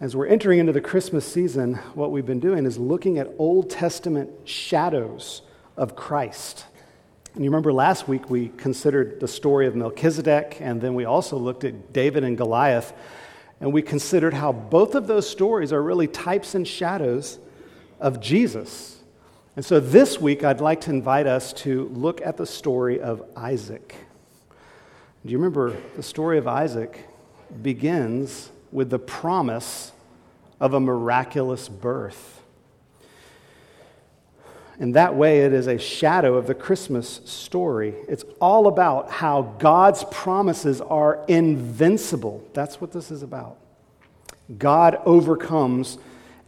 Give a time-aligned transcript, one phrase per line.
[0.00, 3.68] As we're entering into the Christmas season, what we've been doing is looking at Old
[3.68, 5.42] Testament shadows
[5.76, 6.64] of Christ.
[7.34, 11.36] And you remember last week we considered the story of Melchizedek, and then we also
[11.36, 12.94] looked at David and Goliath,
[13.60, 17.38] and we considered how both of those stories are really types and shadows
[18.00, 19.02] of Jesus.
[19.54, 23.22] And so this week I'd like to invite us to look at the story of
[23.36, 23.94] Isaac.
[25.26, 27.06] Do you remember the story of Isaac
[27.60, 29.92] begins with the promise
[30.60, 32.42] of a miraculous birth.
[34.78, 37.94] In that way, it is a shadow of the Christmas story.
[38.08, 42.42] It's all about how God's promises are invincible.
[42.54, 43.58] That's what this is about.
[44.58, 45.98] God overcomes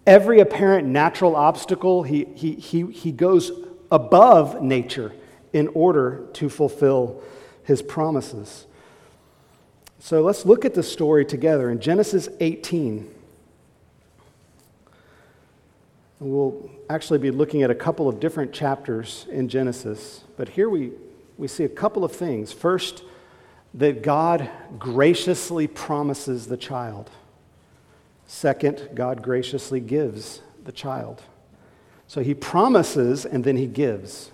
[0.07, 3.53] every apparent natural obstacle, he, he, he, he goes
[3.91, 5.13] above nature
[5.53, 7.23] in order to fulfill
[7.65, 8.67] his promises.
[10.05, 13.09] So let's look at the story together in Genesis 18.
[16.19, 20.91] We'll actually be looking at a couple of different chapters in Genesis, but here we,
[21.39, 22.53] we see a couple of things.
[22.53, 23.05] First,
[23.75, 27.09] that God graciously promises the child.
[28.27, 31.23] Second, God graciously gives the child.
[32.09, 34.33] So he promises and then he gives.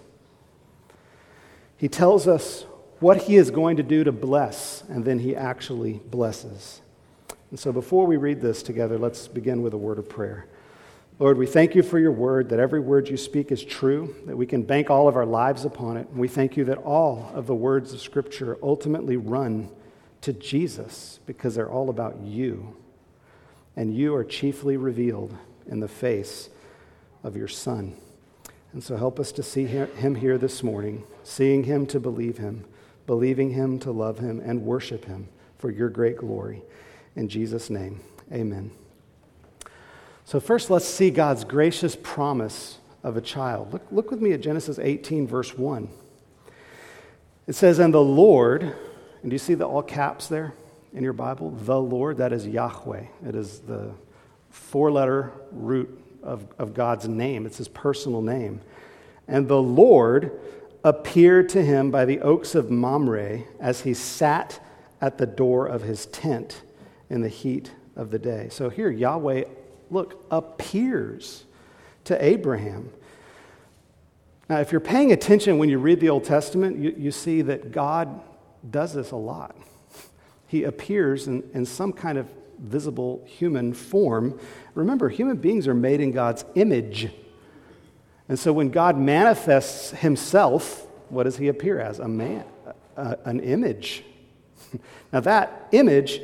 [1.76, 2.64] He tells us
[3.00, 6.80] what he is going to do to bless, and then he actually blesses.
[7.50, 10.46] And so before we read this together, let's begin with a word of prayer.
[11.18, 14.36] Lord, we thank you for your word, that every word you speak is true, that
[14.36, 16.08] we can bank all of our lives upon it.
[16.08, 19.68] And we thank you that all of the words of Scripture ultimately run
[20.20, 22.76] to Jesus because they're all about you.
[23.74, 26.50] And you are chiefly revealed in the face
[27.24, 27.96] of your Son.
[28.72, 32.64] And so help us to see him here this morning, seeing him to believe him
[33.08, 36.62] believing him to love him and worship him for your great glory.
[37.16, 38.70] In Jesus' name, amen.
[40.26, 43.72] So, first, let's see God's gracious promise of a child.
[43.72, 45.88] Look, look with me at Genesis 18, verse 1.
[47.46, 50.52] It says, And the Lord, and do you see the all caps there
[50.92, 51.50] in your Bible?
[51.50, 53.06] The Lord, that is Yahweh.
[53.26, 53.90] It is the
[54.50, 55.88] four letter root
[56.22, 58.60] of, of God's name, it's his personal name.
[59.26, 60.38] And the Lord
[60.84, 64.60] appeared to him by the oaks of Mamre as he sat
[65.00, 66.62] at the door of his tent
[67.10, 68.48] in the heat of the day.
[68.50, 69.44] So here, Yahweh,
[69.90, 71.44] look, appears
[72.04, 72.90] to Abraham.
[74.48, 77.70] Now, if you're paying attention when you read the Old Testament, you, you see that
[77.70, 78.20] God
[78.70, 79.56] does this a lot.
[80.46, 82.26] He appears in, in some kind of
[82.58, 84.40] visible human form.
[84.74, 87.10] Remember, human beings are made in God's image.
[88.28, 91.98] And so when God manifests himself, what does he appear as?
[91.98, 92.44] A man,
[92.96, 94.04] an image.
[95.12, 96.20] now, that image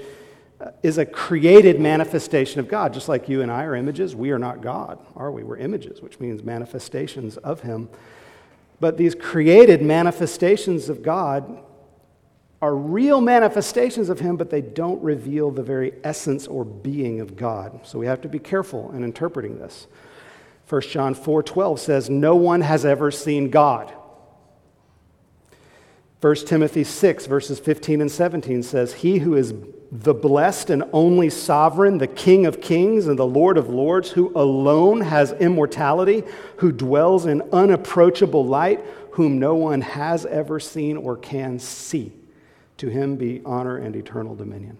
[0.60, 4.14] uh, is a created manifestation of God, just like you and I are images.
[4.14, 5.42] We are not God, are we?
[5.42, 7.88] We're images, which means manifestations of him.
[8.80, 11.62] But these created manifestations of God
[12.60, 17.36] are real manifestations of him, but they don't reveal the very essence or being of
[17.36, 17.80] God.
[17.84, 19.86] So we have to be careful in interpreting this.
[20.68, 23.92] 1 John 4:12 says, "No one has ever seen God."
[26.24, 29.52] 1 Timothy 6, verses 15 and 17 says, He who is
[29.92, 34.32] the blessed and only sovereign, the King of kings and the Lord of lords, who
[34.34, 36.24] alone has immortality,
[36.56, 42.10] who dwells in unapproachable light, whom no one has ever seen or can see.
[42.78, 44.78] To him be honor and eternal dominion.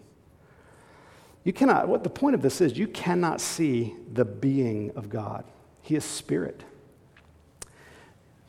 [1.44, 5.44] You cannot, what the point of this is, you cannot see the being of God.
[5.84, 6.62] He is spirit.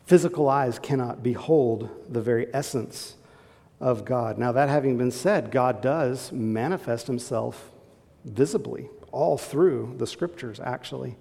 [0.06, 3.16] Physical eyes cannot behold the very essence
[3.81, 4.38] of God.
[4.38, 7.72] Now, that having been said, God does manifest himself
[8.23, 11.18] visibly all through the scriptures, actually.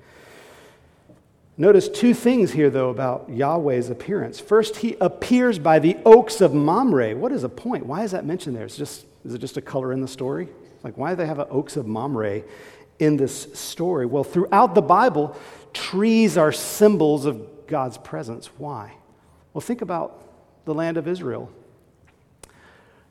[1.59, 4.39] Notice two things here, though, about Yahweh's appearance.
[4.39, 7.17] First, he appears by the oaks of Mamre.
[7.17, 7.87] What is a point?
[7.87, 8.65] Why is that mentioned there?
[8.65, 10.49] It's just, is it just a color in the story?
[10.85, 12.43] Like, why do they have the oaks of Mamre
[12.99, 14.07] in this story?
[14.07, 15.37] Well, throughout the Bible,
[15.73, 18.47] trees are symbols of God's presence.
[18.59, 18.95] Why?
[19.53, 20.23] Well, think about
[20.65, 21.51] the land of Israel.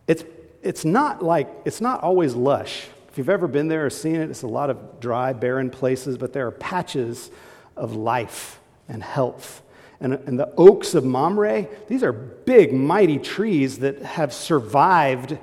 [0.08, 0.24] It's,
[0.62, 2.88] it's not like, it's not always lush.
[3.10, 6.18] If you've ever been there or seen it, it's a lot of dry, barren places,
[6.18, 7.30] but there are patches
[7.78, 8.60] of life
[8.90, 9.62] and health.
[10.00, 15.38] And, and the oaks of Mamre, these are big, mighty trees that have survived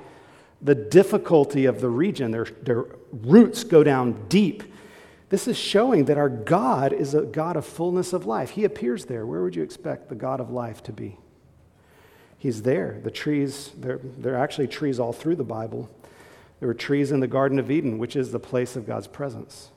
[0.61, 2.31] the difficulty of the region.
[2.31, 4.63] Their, their roots go down deep
[5.31, 8.49] this is showing that our God is a God of fullness of life.
[8.49, 9.25] He appears there.
[9.25, 11.17] Where would you expect the God of life to be?
[12.37, 12.99] He's there.
[13.01, 15.89] The trees, there, are actually trees all through the Bible.
[16.59, 19.69] There were trees in the Garden of Eden, which is the place of God's presence.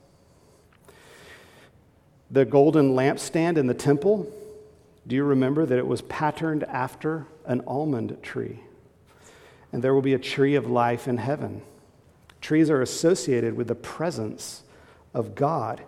[2.29, 4.29] The golden lampstand in the temple,
[5.07, 8.59] do you remember that it was patterned after an almond tree?
[9.75, 11.61] And there will be a tree of life in heaven.
[12.39, 14.63] Trees are associated with the presence
[15.13, 15.83] of God.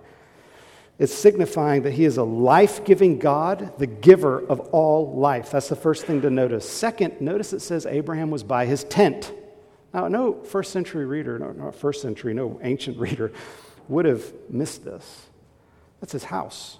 [0.99, 5.51] It's signifying that He is a life giving God, the giver of all life.
[5.51, 6.69] That's the first thing to notice.
[6.69, 9.31] Second, notice it says Abraham was by his tent.
[9.93, 13.31] Now, no first century reader, no, first century, no ancient reader
[13.87, 15.27] would have missed this.
[16.01, 16.77] That's his house.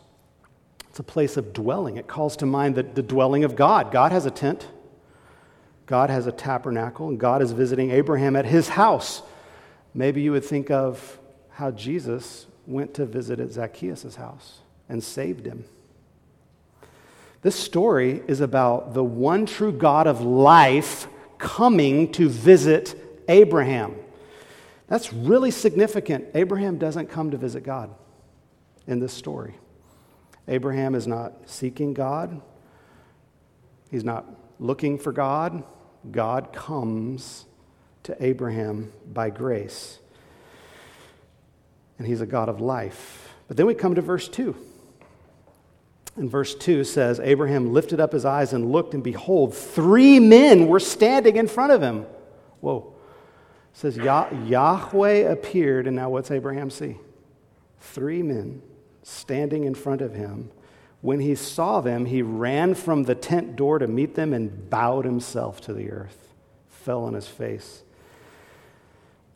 [0.90, 1.96] It's a place of dwelling.
[1.96, 3.94] It calls to mind the, the dwelling of God.
[3.94, 4.68] God has a tent,
[5.88, 9.24] God has a tabernacle, and God is visiting Abraham at his house.
[9.94, 11.20] Maybe you would think of
[11.50, 15.64] how Jesus went to visit at Zacchaeus' house and saved him.
[17.42, 21.08] This story is about the one true God of life
[21.38, 23.96] coming to visit Abraham.
[24.88, 26.26] That's really significant.
[26.36, 27.94] Abraham doesn't come to visit God
[28.88, 29.56] in this story.
[30.50, 32.42] Abraham is not seeking God,
[33.90, 34.26] he's not
[34.60, 35.64] looking for God.
[36.12, 37.46] God comes
[38.04, 40.00] to Abraham by grace.
[41.98, 43.34] And he's a God of life.
[43.48, 44.56] But then we come to verse 2.
[46.16, 50.68] And verse 2 says Abraham lifted up his eyes and looked, and behold, three men
[50.68, 52.06] were standing in front of him.
[52.60, 52.94] Whoa.
[53.74, 56.98] It says Yahweh appeared, and now what's Abraham see?
[57.80, 58.64] Three men
[59.04, 60.50] standing in front of him.
[61.02, 65.06] When he saw them, he ran from the tent door to meet them and bowed
[65.06, 66.34] himself to the earth,
[66.70, 67.84] fell on his face.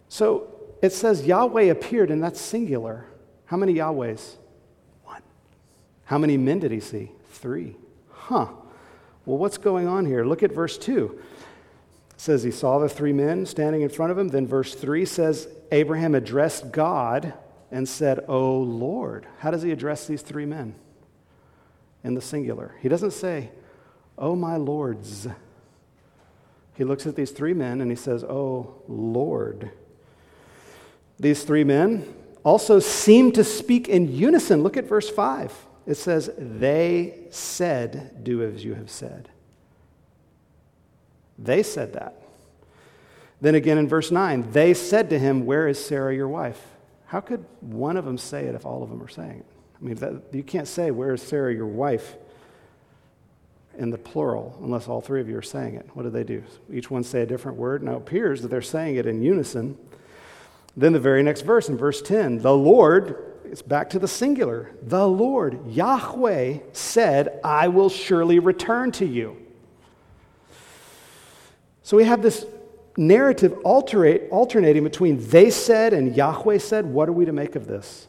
[0.09, 0.47] So
[0.81, 3.05] it says Yahweh appeared, and that's singular.
[3.45, 4.35] How many Yahwehs?
[5.03, 5.21] One.
[6.05, 7.11] How many men did he see?
[7.29, 7.75] Three.
[8.09, 8.47] Huh.
[9.25, 10.25] Well, what's going on here?
[10.25, 11.19] Look at verse 2.
[12.09, 14.29] It says he saw the three men standing in front of him.
[14.29, 17.33] Then verse 3 says Abraham addressed God
[17.71, 19.27] and said, O Lord.
[19.39, 20.75] How does he address these three men?
[22.03, 22.75] In the singular.
[22.81, 23.51] He doesn't say,
[24.17, 25.27] Oh, my lords.
[26.75, 29.71] He looks at these three men and he says, Oh, Lord.
[31.19, 32.11] These three men
[32.43, 34.63] also seem to speak in unison.
[34.63, 35.53] Look at verse 5.
[35.85, 39.29] It says, They said, Do as you have said.
[41.37, 42.21] They said that.
[43.41, 46.61] Then again in verse 9, they said to him, Where is Sarah, your wife?
[47.05, 49.45] How could one of them say it if all of them are saying it?
[49.81, 52.15] I mean, that, you can't say, Where is Sarah, your wife?
[53.77, 55.89] in the plural, unless all three of you are saying it.
[55.93, 56.43] What do they do?
[56.71, 57.83] Each one say a different word.
[57.83, 59.77] Now it appears that they're saying it in unison.
[60.75, 64.71] Then the very next verse, in verse 10, the Lord, it's back to the singular.
[64.83, 69.37] The Lord, Yahweh, said, I will surely return to you.
[71.83, 72.45] So we have this
[72.97, 76.85] narrative alternate, alternating between they said and Yahweh said.
[76.85, 78.07] What are we to make of this?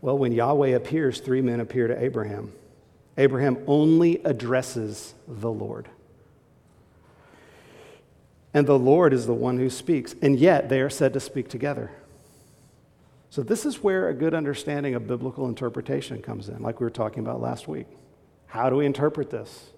[0.00, 2.52] Well, when Yahweh appears, three men appear to Abraham.
[3.16, 5.88] Abraham only addresses the Lord
[8.54, 10.14] and the Lord is the one who speaks.
[10.22, 11.90] And yet they are said to speak together.
[13.30, 16.90] So, this is where a good understanding of biblical interpretation comes in, like we were
[16.90, 17.86] talking about last week.
[18.46, 19.70] How do we interpret this?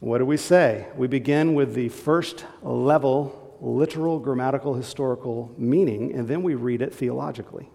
[0.00, 0.88] What do we say?
[0.96, 6.92] We begin with the first level literal, grammatical, historical meaning, and then we read it
[6.92, 7.68] theologically.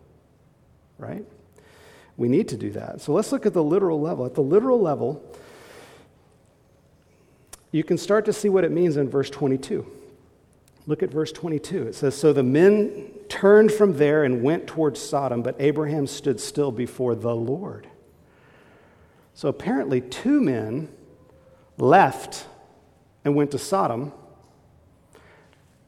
[0.97, 1.25] Right?
[2.15, 3.01] We need to do that.
[3.01, 4.25] So, let's look at the literal level.
[4.25, 5.24] At the literal level,
[7.72, 9.86] you can start to see what it means in verse 22.
[10.88, 11.88] Look at verse 22.
[11.88, 16.39] It says, So the men turned from there and went towards Sodom, but Abraham stood
[16.39, 17.88] still before the Lord.
[19.33, 20.89] So apparently, two men
[21.77, 22.45] left
[23.24, 24.13] and went to Sodom,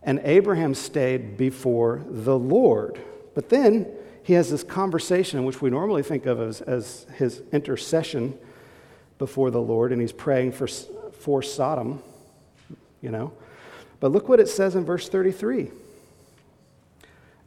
[0.03, 3.00] and Abraham stayed before the Lord.
[3.34, 3.88] But then
[4.29, 8.38] he has this conversation, which we normally think of as, as his intercession
[9.17, 12.03] before the Lord, and he's praying for for Sodom,
[13.01, 13.33] you know.
[14.00, 15.71] But look what it says in verse 33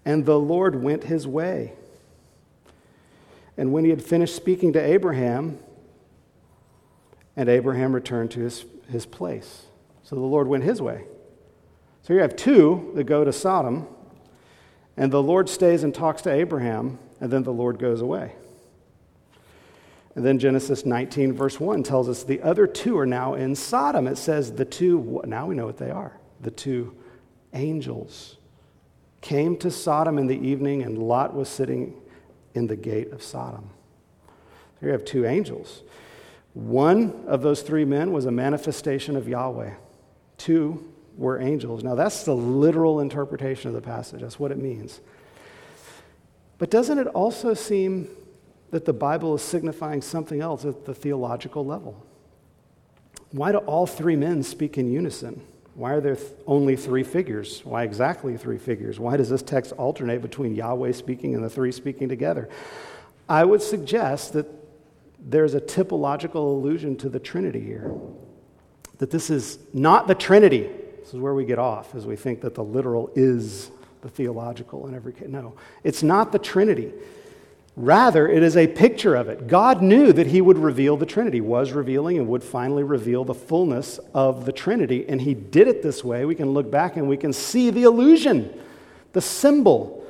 [0.05, 1.75] And the Lord went his way.
[3.57, 5.61] And when he had finished speaking to Abraham,
[7.37, 9.67] and Abraham returned to his, his place.
[10.03, 11.05] So the Lord went his way.
[12.03, 13.87] So you have two that go to Sodom,
[14.97, 18.33] and the Lord stays and talks to Abraham, and then the Lord goes away.
[20.15, 24.07] And then Genesis 19, verse 1 tells us the other two are now in Sodom.
[24.07, 26.19] It says the two, now we know what they are.
[26.41, 26.95] The two
[27.55, 28.37] angels
[29.23, 31.95] came to Sodom in the evening, and Lot was sitting
[32.55, 33.71] in the gate of Sodom.
[34.81, 35.83] Here you have two angels.
[36.53, 39.71] One of those three men was a manifestation of Yahweh,
[40.37, 41.83] two were angels.
[41.83, 45.01] Now, that's the literal interpretation of the passage, that's what it means.
[46.59, 48.09] But doesn't it also seem
[48.73, 52.05] that the Bible is signifying something else at the theological level.
[53.31, 55.43] Why do all three men speak in unison?
[55.75, 57.61] Why are there th- only three figures?
[57.65, 58.99] Why exactly three figures?
[58.99, 62.49] Why does this text alternate between Yahweh speaking and the three speaking together?
[63.29, 64.47] I would suggest that
[65.19, 67.93] there's a typological allusion to the Trinity here.
[68.99, 70.71] That this is not the Trinity.
[71.03, 73.71] This is where we get off, as we think that the literal is
[74.03, 75.29] the theological in every case.
[75.29, 76.93] No, it's not the Trinity.
[77.75, 79.49] Rather, it is a picture of it.
[79.49, 83.35] God knew that He would reveal the Trinity, was revealing, and would finally reveal the
[83.35, 85.07] fullness of the Trinity.
[85.09, 86.25] And He did it this way.
[86.25, 88.61] We can look back and we can see the illusion,
[89.13, 90.07] the symbol.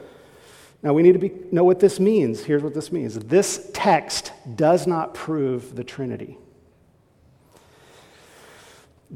[0.82, 2.42] Now, we need to be, know what this means.
[2.42, 6.36] Here's what this means this text does not prove the Trinity.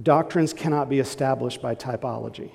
[0.02, 2.50] Doctrines cannot be established by typology.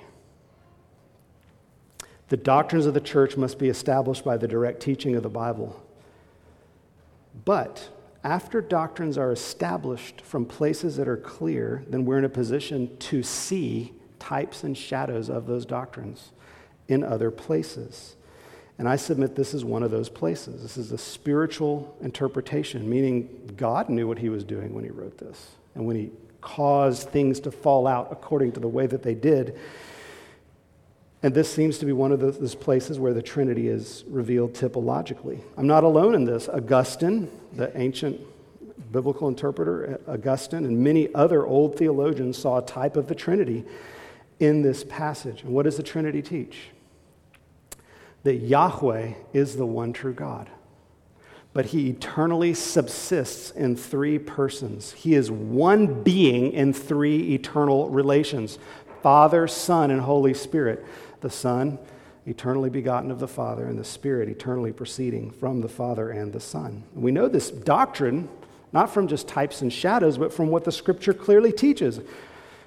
[2.28, 5.82] The doctrines of the church must be established by the direct teaching of the Bible.
[7.44, 7.90] But
[8.24, 13.22] after doctrines are established from places that are clear, then we're in a position to
[13.22, 16.30] see types and shadows of those doctrines
[16.86, 18.14] in other places.
[18.78, 20.62] And I submit this is one of those places.
[20.62, 25.18] This is a spiritual interpretation, meaning God knew what he was doing when he wrote
[25.18, 26.10] this and when he
[26.42, 29.58] caused things to fall out according to the way that they did.
[31.22, 35.40] And this seems to be one of those places where the Trinity is revealed typologically.
[35.56, 36.48] I'm not alone in this.
[36.48, 38.20] Augustine, the ancient
[38.90, 43.64] biblical interpreter, Augustine, and many other old theologians saw a type of the Trinity
[44.40, 45.42] in this passage.
[45.42, 46.70] And what does the Trinity teach?
[48.24, 50.50] That Yahweh is the one true God,
[51.52, 54.92] but he eternally subsists in three persons.
[54.92, 58.58] He is one being in three eternal relations
[59.02, 60.84] Father, Son, and Holy Spirit
[61.22, 61.78] the Son,
[62.26, 66.40] eternally begotten of the Father, and the Spirit, eternally proceeding from the Father and the
[66.40, 66.82] Son.
[66.94, 68.28] We know this doctrine
[68.72, 72.00] not from just types and shadows, but from what the Scripture clearly teaches.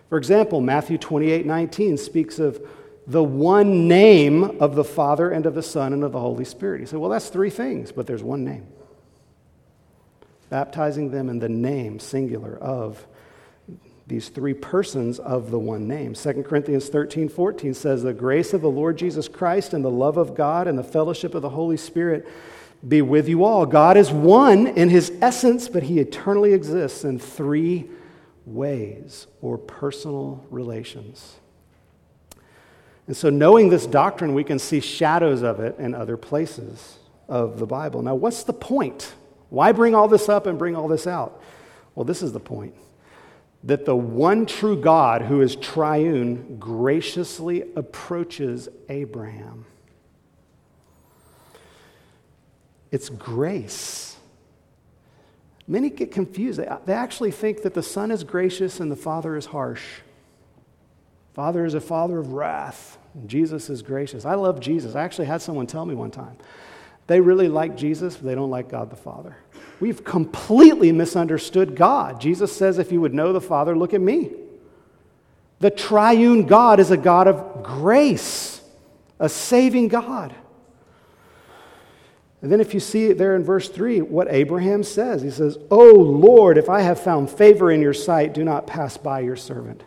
[0.09, 2.61] For example, Matthew 28 19 speaks of
[3.07, 6.79] the one name of the Father and of the Son and of the Holy Spirit.
[6.79, 8.67] He said, Well, that's three things, but there's one name.
[10.49, 13.05] Baptizing them in the name, singular, of
[14.07, 16.13] these three persons of the one name.
[16.13, 20.17] 2 Corinthians 13 14 says, The grace of the Lord Jesus Christ and the love
[20.17, 22.27] of God and the fellowship of the Holy Spirit
[22.87, 23.65] be with you all.
[23.65, 27.89] God is one in his essence, but he eternally exists in three
[28.45, 31.37] ways or personal relations.
[33.07, 37.59] And so, knowing this doctrine, we can see shadows of it in other places of
[37.59, 38.01] the Bible.
[38.01, 39.13] Now, what's the point?
[39.49, 41.41] Why bring all this up and bring all this out?
[41.93, 42.75] Well, this is the point
[43.63, 49.65] that the one true God, who is triune, graciously approaches Abraham.
[52.91, 54.17] It's grace.
[55.67, 56.59] Many get confused.
[56.59, 59.83] They actually think that the Son is gracious and the Father is harsh.
[61.33, 62.97] Father is a father of wrath.
[63.25, 64.25] Jesus is gracious.
[64.25, 64.95] I love Jesus.
[64.95, 66.37] I actually had someone tell me one time
[67.07, 69.37] they really like Jesus, but they don't like God the Father.
[69.79, 72.19] We've completely misunderstood God.
[72.19, 74.31] Jesus says, if you would know the Father, look at me.
[75.59, 78.61] The triune God is a God of grace,
[79.19, 80.35] a saving God.
[82.41, 85.57] And then, if you see it there in verse 3, what Abraham says, he says,
[85.71, 89.35] Oh Lord, if I have found favor in your sight, do not pass by your
[89.35, 89.83] servant.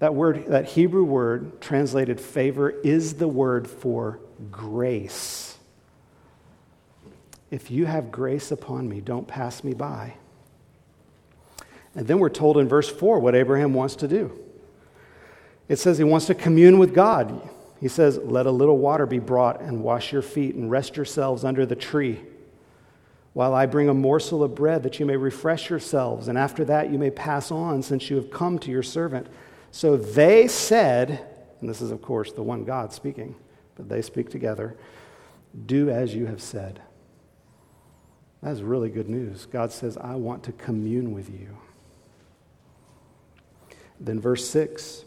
[0.00, 4.18] That word, that Hebrew word translated favor, is the word for
[4.50, 5.53] grace.
[7.54, 10.14] If you have grace upon me, don't pass me by.
[11.94, 14.36] And then we're told in verse 4 what Abraham wants to do.
[15.68, 17.48] It says he wants to commune with God.
[17.78, 21.44] He says, Let a little water be brought and wash your feet and rest yourselves
[21.44, 22.22] under the tree
[23.34, 26.26] while I bring a morsel of bread that you may refresh yourselves.
[26.26, 29.28] And after that, you may pass on since you have come to your servant.
[29.70, 31.24] So they said,
[31.60, 33.36] and this is, of course, the one God speaking,
[33.76, 34.76] but they speak together,
[35.66, 36.82] Do as you have said.
[38.44, 39.46] That's really good news.
[39.46, 41.56] God says, I want to commune with you.
[43.98, 45.04] Then, verse 6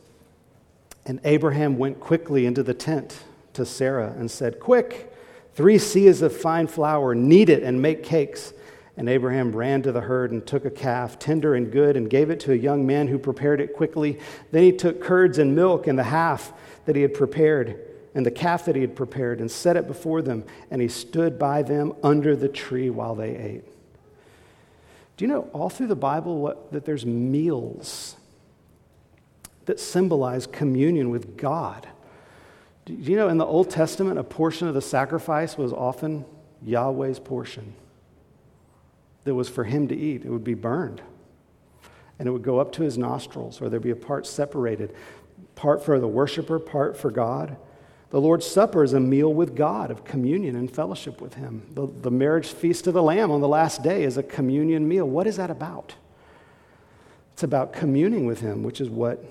[1.05, 3.19] And Abraham went quickly into the tent
[3.53, 5.13] to Sarah and said, Quick,
[5.53, 8.53] three seahs of fine flour, knead it and make cakes.
[8.97, 12.31] And Abraham ran to the herd and took a calf, tender and good, and gave
[12.31, 14.19] it to a young man who prepared it quickly.
[14.51, 16.51] Then he took curds and milk and the half
[16.85, 17.86] that he had prepared
[18.17, 21.37] and the calf that he had prepared and set it before them, and he stood
[21.37, 23.63] by them under the tree while they ate.
[25.15, 28.15] Do you know all through the Bible what, that there's meals
[29.65, 31.87] that symbolize communion with God?
[32.85, 36.25] Do you know in the Old Testament, a portion of the sacrifice was often
[36.63, 37.75] Yahweh's portion
[39.25, 40.25] that was for him to eat.
[40.25, 41.03] It would be burned.
[42.17, 44.95] And it would go up to his nostrils, or there'd be a part separated
[45.53, 47.57] part for the worshiper, part for God.
[48.09, 51.67] The Lord's Supper is a meal with God of communion and fellowship with Him.
[51.73, 55.05] The, the marriage feast of the Lamb on the last day is a communion meal.
[55.05, 55.95] What is that about?
[57.33, 59.23] It's about communing with Him, which is what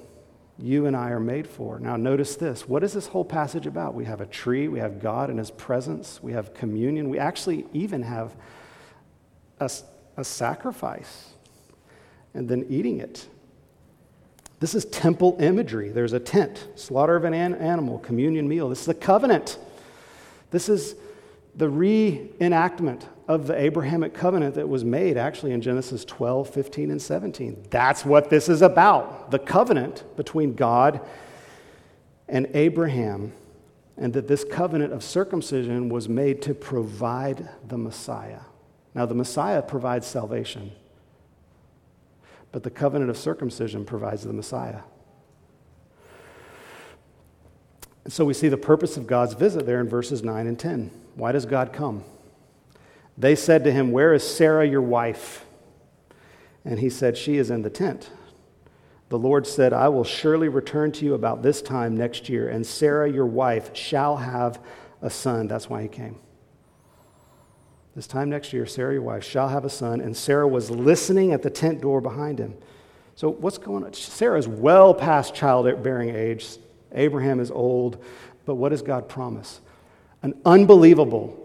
[0.59, 1.79] you and I are made for.
[1.79, 2.69] Now, notice this.
[2.69, 3.95] What is this whole passage about?
[3.95, 7.67] We have a tree, we have God in His presence, we have communion, we actually
[7.73, 8.35] even have
[9.59, 9.71] a,
[10.19, 11.31] a sacrifice
[12.35, 13.27] and then eating it.
[14.67, 15.91] This is temple imagery.
[15.91, 18.69] There's a tent, slaughter of an animal, communion meal.
[18.69, 19.59] This is the covenant.
[20.51, 20.97] This is
[21.55, 27.01] the reenactment of the Abrahamic covenant that was made actually in Genesis 12, 15, and
[27.01, 27.67] 17.
[27.71, 31.01] That's what this is about the covenant between God
[32.29, 33.35] and Abraham,
[33.97, 38.41] and that this covenant of circumcision was made to provide the Messiah.
[38.97, 40.73] Now, the Messiah provides salvation.
[42.57, 44.81] But the covenant of circumcision provides the Messiah.
[48.03, 50.91] And so we see the purpose of God's visit there in verses 9 and 10.
[51.17, 52.03] Why does God come?
[53.19, 55.45] They said to him, Where is Sarah, your wife?
[56.65, 58.09] And he said, She is in the tent.
[59.11, 62.67] The Lord said, I will surely return to you about this time next year, and
[62.67, 64.65] Sarah, your wife, shall have
[65.03, 65.47] a son.
[65.47, 66.21] That's why he came.
[67.97, 70.03] This time next year, Sarah, your wife, shall have a son.
[70.03, 72.55] And Sarah was listening at the tent door behind him.
[73.15, 73.95] So, what's going on?
[73.95, 76.47] Sarah is well past childbearing age.
[76.93, 78.05] Abraham is old.
[78.45, 79.63] But what does God promise?
[80.23, 81.43] An unbelievable,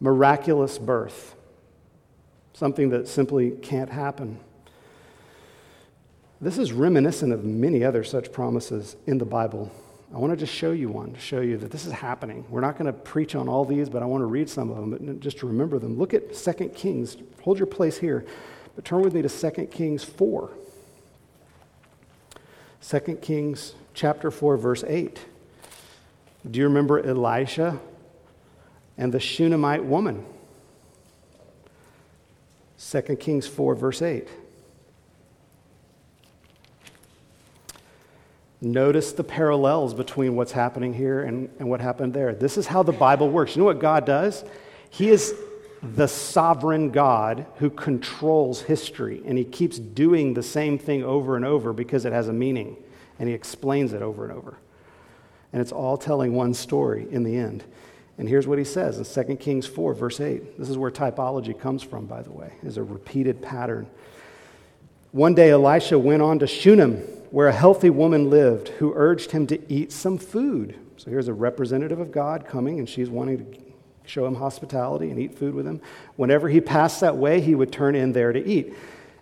[0.00, 1.36] miraculous birth.
[2.54, 4.40] Something that simply can't happen.
[6.40, 9.70] This is reminiscent of many other such promises in the Bible.
[10.14, 12.46] I want to just show you one to show you that this is happening.
[12.48, 14.76] We're not going to preach on all these, but I want to read some of
[14.76, 15.98] them, but just to remember them.
[15.98, 17.18] Look at 2 Kings.
[17.42, 18.24] Hold your place here,
[18.74, 20.50] but turn with me to 2 Kings 4.
[22.80, 25.20] 2 Kings chapter 4, verse 8.
[26.50, 27.78] Do you remember Elisha
[28.96, 30.24] and the Shunammite woman?
[32.78, 34.26] 2 Kings 4, verse 8.
[38.60, 42.34] Notice the parallels between what's happening here and, and what happened there.
[42.34, 43.54] This is how the Bible works.
[43.54, 44.44] You know what God does?
[44.90, 45.34] He is
[45.80, 51.44] the sovereign God who controls history, and He keeps doing the same thing over and
[51.44, 52.76] over because it has a meaning,
[53.20, 54.58] and He explains it over and over.
[55.52, 57.64] And it's all telling one story in the end.
[58.18, 60.58] And here's what he says in 2 Kings 4, verse 8.
[60.58, 63.86] This is where typology comes from, by the way, is a repeated pattern.
[65.12, 69.46] One day Elisha went on to Shunem where a healthy woman lived who urged him
[69.46, 70.78] to eat some food.
[70.96, 73.60] So here's a representative of God coming, and she's wanting to
[74.06, 75.80] show him hospitality and eat food with him.
[76.16, 78.74] Whenever he passed that way, he would turn in there to eat.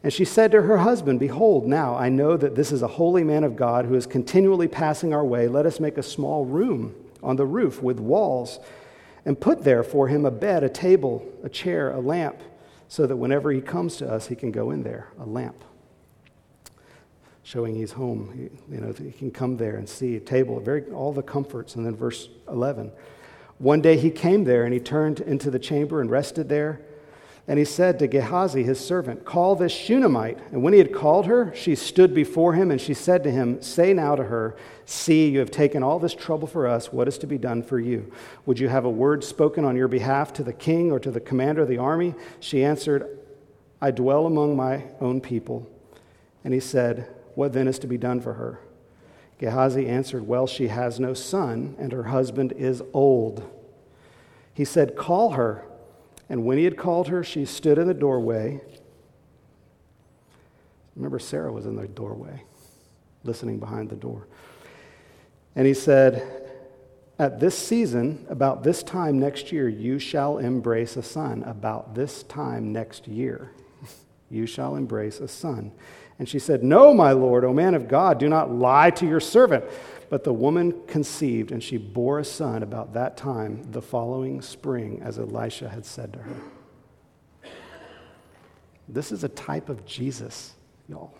[0.02, 3.24] And she said to her husband, Behold, now I know that this is a holy
[3.24, 5.48] man of God who is continually passing our way.
[5.48, 8.60] Let us make a small room on the roof with walls
[9.24, 12.40] and put there for him a bed, a table, a chair, a lamp,
[12.86, 15.64] so that whenever he comes to us, he can go in there, a lamp
[17.46, 18.50] showing he's home.
[18.68, 21.76] You know, he can come there and see a table, very, all the comforts.
[21.76, 22.90] And then verse 11.
[23.58, 26.80] One day he came there and he turned into the chamber and rested there.
[27.46, 30.40] And he said to Gehazi, his servant, Call this Shunammite.
[30.50, 33.62] And when he had called her, she stood before him and she said to him,
[33.62, 36.92] Say now to her, See, you have taken all this trouble for us.
[36.92, 38.12] What is to be done for you?
[38.46, 41.20] Would you have a word spoken on your behalf to the king or to the
[41.20, 42.16] commander of the army?
[42.40, 43.20] She answered,
[43.80, 45.70] I dwell among my own people.
[46.42, 48.58] And he said, what then is to be done for her?
[49.38, 53.48] Gehazi answered, Well, she has no son, and her husband is old.
[54.54, 55.64] He said, Call her.
[56.28, 58.60] And when he had called her, she stood in the doorway.
[60.96, 62.42] Remember, Sarah was in the doorway,
[63.22, 64.26] listening behind the door.
[65.54, 66.26] And he said,
[67.18, 71.42] At this season, about this time next year, you shall embrace a son.
[71.42, 73.52] About this time next year,
[74.30, 75.72] you shall embrace a son.
[76.18, 79.20] And she said, No, my Lord, O man of God, do not lie to your
[79.20, 79.64] servant.
[80.08, 85.00] But the woman conceived, and she bore a son about that time the following spring,
[85.02, 86.36] as Elisha had said to her.
[88.88, 90.54] This is a type of Jesus,
[90.88, 91.12] y'all.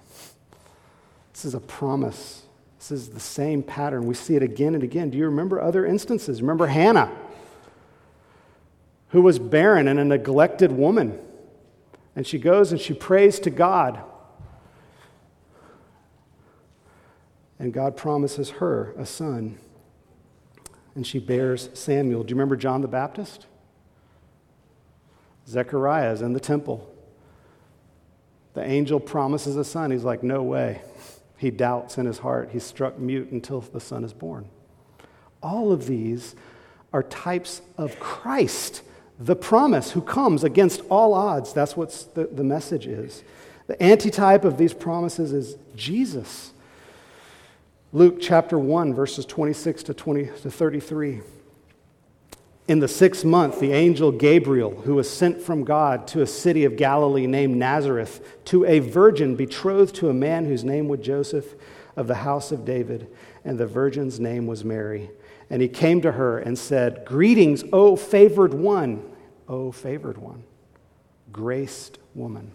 [1.32, 2.44] This is a promise.
[2.78, 4.06] This is the same pattern.
[4.06, 5.10] We see it again and again.
[5.10, 6.40] Do you remember other instances?
[6.40, 7.10] Remember Hannah,
[9.08, 11.18] who was barren and a neglected woman.
[12.14, 14.00] And she goes and she prays to God
[17.58, 19.58] and God promises her a son.
[20.94, 22.22] And she bears Samuel.
[22.22, 23.46] Do you remember John the Baptist?
[25.48, 26.92] Zechariah is in the temple.
[28.54, 29.90] The angel promises a son.
[29.90, 30.82] He's like, No way.
[31.36, 32.48] He doubts in his heart.
[32.52, 34.48] He's struck mute until the son is born.
[35.42, 36.34] All of these
[36.92, 38.82] are types of Christ,
[39.18, 41.52] the promise who comes against all odds.
[41.52, 43.22] That's what the, the message is.
[43.66, 46.52] The antitype of these promises is Jesus.
[47.92, 51.22] Luke chapter 1, verses 26 to, 20, to 33.
[52.68, 56.64] In the sixth month, the angel Gabriel, who was sent from God to a city
[56.64, 61.54] of Galilee named Nazareth, to a virgin betrothed to a man whose name was Joseph
[61.94, 63.08] of the house of David,
[63.44, 65.10] and the virgin's name was Mary.
[65.48, 69.04] And he came to her and said, Greetings, O favored one,
[69.48, 70.42] O favored one,
[71.32, 72.50] graced woman.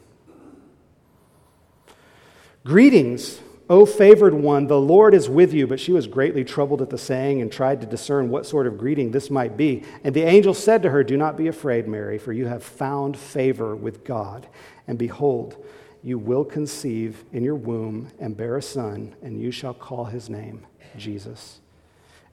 [2.66, 3.40] Greetings,
[3.72, 5.66] O favored one, the Lord is with you.
[5.66, 8.78] But she was greatly troubled at the saying and tried to discern what sort of
[8.78, 9.86] greeting this might be.
[10.04, 13.16] And the angel said to her, Do not be afraid, Mary, for you have found
[13.16, 14.46] favor with God.
[14.90, 15.56] And behold,
[16.04, 20.30] you will conceive in your womb and bear a son, and you shall call his
[20.30, 21.62] name Jesus.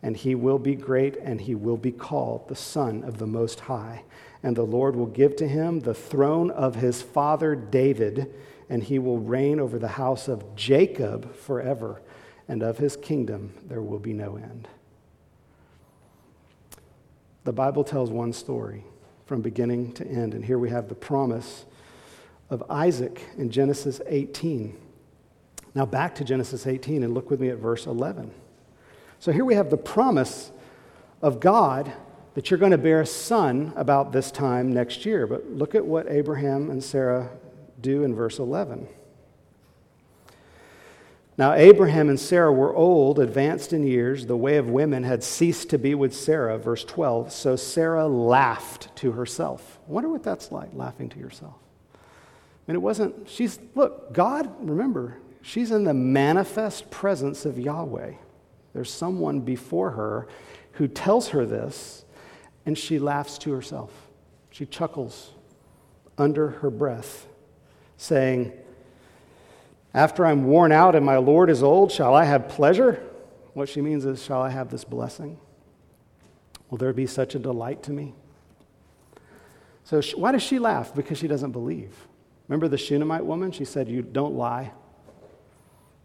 [0.03, 3.61] And he will be great, and he will be called the Son of the Most
[3.61, 4.03] High.
[4.43, 8.35] And the Lord will give to him the throne of his father David
[8.69, 12.03] and he will reign over the house of Jacob forever,
[12.49, 14.69] and of his kingdom there will be no end.
[17.45, 18.85] The Bible tells one story
[19.27, 21.65] from beginning to end, and here we have the promise
[22.51, 24.77] of Isaac in Genesis 18.
[25.75, 28.31] Now, back to Genesis 18 and look with me at verse 11.
[29.19, 30.51] So, here we have the promise
[31.23, 31.93] of God
[32.35, 35.27] that you're going to bear a son about this time next year.
[35.27, 37.31] But look at what Abraham and Sarah
[37.81, 38.89] do in verse 11.
[41.39, 44.27] Now, Abraham and Sarah were old, advanced in years.
[44.27, 47.33] The way of women had ceased to be with Sarah, verse 12.
[47.33, 49.79] So Sarah laughed to herself.
[49.89, 51.55] I wonder what that's like, laughing to yourself.
[51.95, 51.99] I
[52.67, 58.15] mean, it wasn't, she's, look, God, remember, she's in the manifest presence of Yahweh.
[58.75, 60.27] There's someone before her
[60.73, 62.05] who tells her this,
[62.67, 63.93] and she laughs to herself.
[64.51, 65.31] She chuckles
[66.19, 67.29] under her breath
[67.99, 68.53] saying,
[69.93, 73.03] After I'm worn out and my Lord is old, shall I have pleasure?
[73.53, 75.39] What she means is, Shall I have this blessing?
[76.71, 78.15] Will there be such a delight to me?
[79.85, 80.95] So, why does she laugh?
[80.95, 81.95] Because she doesn't believe.
[82.47, 83.53] Remember the Shunammite woman?
[83.53, 84.73] She said, You don't lie.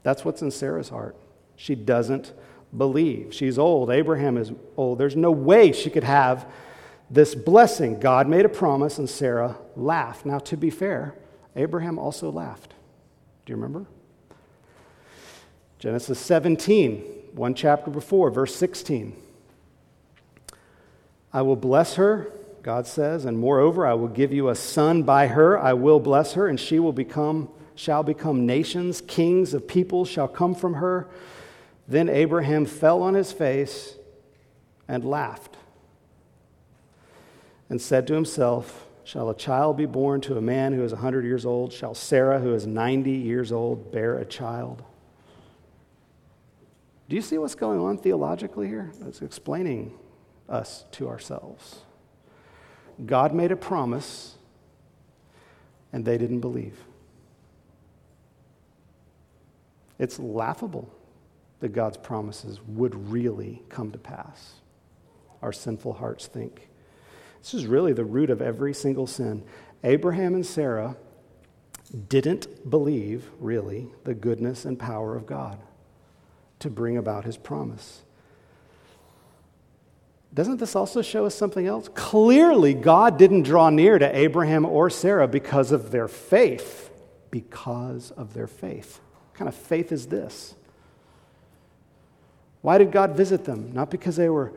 [0.03, 1.15] That's what's in Sarah's heart.
[1.56, 2.34] She doesn't
[2.75, 3.34] believe.
[3.34, 3.89] She's old.
[3.89, 4.97] Abraham is old.
[4.97, 6.49] There's no way she could have
[7.10, 7.99] this blessing.
[7.99, 10.25] God made a promise, and Sarah laughed.
[10.25, 11.15] Now, to be fair,
[11.55, 12.73] Abraham also laughed.
[13.45, 13.85] Do you remember?
[15.79, 19.15] Genesis 17, one chapter before, verse 16.
[21.33, 25.27] I will bless her, God says, and moreover, I will give you a son by
[25.27, 25.59] her.
[25.59, 29.01] I will bless her, and she will become, shall become nations.
[29.01, 31.09] Kings of peoples shall come from her.
[31.87, 33.95] Then Abraham fell on his face
[34.87, 35.57] and laughed
[37.69, 41.25] and said to himself, Shall a child be born to a man who is 100
[41.25, 41.73] years old?
[41.73, 44.83] Shall Sarah, who is 90 years old, bear a child?
[47.09, 48.91] Do you see what's going on theologically here?
[49.05, 49.93] It's explaining
[50.47, 51.81] us to ourselves.
[53.05, 54.35] God made a promise,
[55.91, 56.77] and they didn't believe.
[59.99, 60.89] It's laughable
[61.59, 64.55] that God's promises would really come to pass.
[65.41, 66.69] Our sinful hearts think.
[67.43, 69.43] This is really the root of every single sin.
[69.84, 70.95] Abraham and Sarah
[72.08, 75.60] didn't believe, really, the goodness and power of God
[76.60, 78.03] to bring about his promise.
[80.34, 81.89] Doesn't this also show us something else?
[81.93, 86.89] Clearly, God didn't draw near to Abraham or Sarah because of their faith.
[87.29, 89.01] Because of their faith.
[89.32, 90.56] What kind of faith is this?
[92.62, 93.73] Why did God visit them?
[93.73, 94.53] Not because they were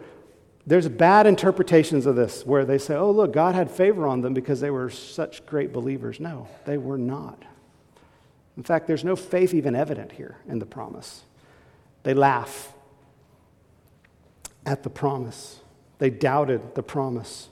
[0.67, 4.35] there's bad interpretations of this where they say, oh, look, God had favor on them
[4.35, 6.19] because they were such great believers.
[6.19, 7.45] No, they were not.
[8.57, 11.23] In fact, there's no faith even evident here in the promise.
[12.03, 12.73] They laugh
[14.65, 15.61] at the promise,
[15.99, 17.49] they doubted the promise.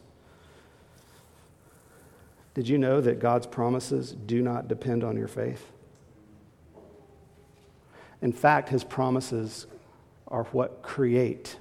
[2.54, 5.70] Did you know that God's promises do not depend on your faith?
[8.22, 9.66] In fact, his promises
[10.28, 11.56] are what create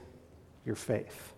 [0.66, 1.33] your faith.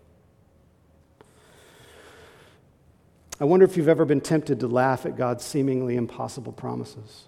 [3.39, 7.25] I wonder if you've ever been tempted to laugh at God's seemingly impossible promises.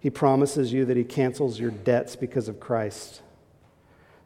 [0.00, 3.20] He promises you that He cancels your debts because of Christ,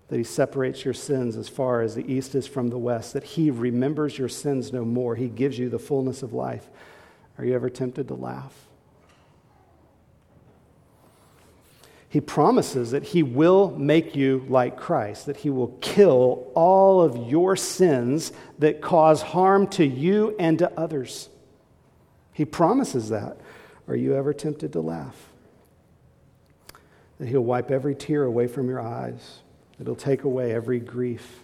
[0.09, 3.23] that he separates your sins as far as the east is from the west, that
[3.23, 5.15] he remembers your sins no more.
[5.15, 6.69] He gives you the fullness of life.
[7.39, 8.70] Are you ever tempted to laugh?
[12.11, 17.31] He promises that he will make you like Christ, that he will kill all of
[17.31, 21.31] your sins that cause harm to you and to others.
[22.35, 23.39] He promises that.
[23.89, 25.17] Are you ever tempted to laugh?
[27.19, 29.41] That he'll wipe every tear away from your eyes
[29.81, 31.41] that He'll take away every grief,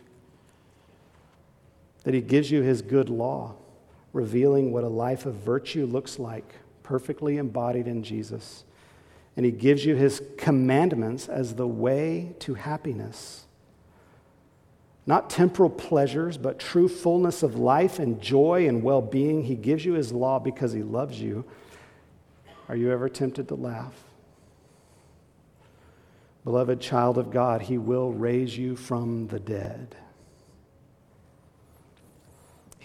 [2.04, 3.54] that He gives you His good law,
[4.12, 8.64] revealing what a life of virtue looks like, perfectly embodied in Jesus.
[9.36, 13.46] And He gives you His commandments as the way to happiness.
[15.06, 19.44] Not temporal pleasures, but true fullness of life and joy and well being.
[19.44, 21.44] He gives you His law because He loves you.
[22.68, 23.94] Are you ever tempted to laugh?
[26.44, 29.96] Beloved child of God, He will raise you from the dead.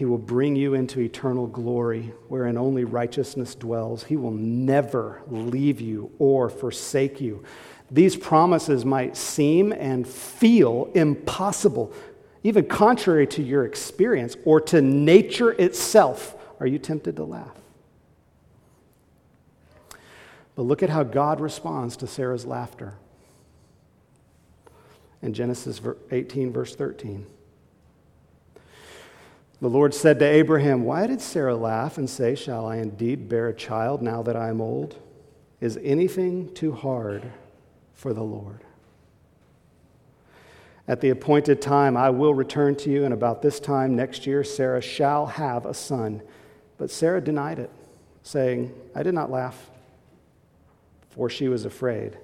[0.02, 4.06] He will bring you into eternal glory wherein only righteousness dwells.
[4.06, 7.44] He will never leave you or forsake you.
[7.92, 11.94] These promises might seem and feel impossible,
[12.42, 16.36] even contrary to your experience or to nature itself.
[16.60, 17.56] Are you tempted to laugh?
[20.56, 22.96] But look at how God responds to Sarah's laughter
[25.22, 27.28] in Genesis 18, verse 13.
[29.62, 33.48] The Lord said to Abraham, Why did Sarah laugh and say, Shall I indeed bear
[33.48, 34.98] a child now that I am old?
[35.60, 37.32] Is anything too hard
[37.94, 38.62] for the Lord?
[40.88, 44.44] At the appointed time, I will return to you, and about this time next year,
[44.44, 46.24] Sarah shall have a son.
[46.80, 47.70] But Sarah denied it,
[48.24, 49.70] saying, I did not laugh,
[51.12, 52.18] for she was afraid.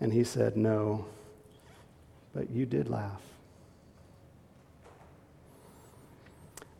[0.00, 1.04] And he said, No,
[2.32, 3.20] but you did laugh.